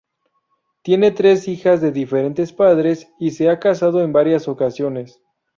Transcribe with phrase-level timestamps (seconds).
[0.81, 5.21] Tiene tres hijas de diferentes padres y se ha casado en varias ocasiones.